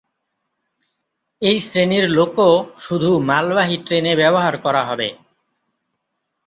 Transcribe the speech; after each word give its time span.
এই 1.41 1.57
শ্রেণীর 1.59 2.05
লোকো 2.09 2.47
শুধু 2.79 3.09
মালবাহী 3.21 3.77
ট্রেনে 3.85 4.13
ব্যবহার 4.15 4.55
করা 4.57 4.81
হবে। 4.85 5.09